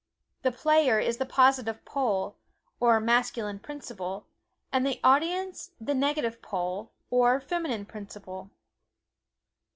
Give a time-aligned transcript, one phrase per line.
[0.41, 2.35] The player is the positive pole,
[2.79, 4.25] or masculine principle;
[4.73, 8.49] and the audience the negative pole, or feminine principle.